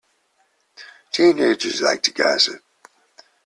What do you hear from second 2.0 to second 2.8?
to gossip.